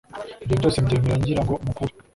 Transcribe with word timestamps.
ibyo 0.43 0.55
byose 0.59 0.77
mbyemera 0.83 1.19
ngira 1.19 1.41
ngo 1.43 1.53
mukure, 1.65 1.93